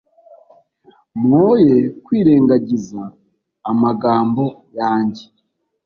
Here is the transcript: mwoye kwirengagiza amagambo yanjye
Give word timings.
mwoye 1.21 1.77
kwirengagiza 2.03 3.01
amagambo 3.71 4.43
yanjye 4.79 5.25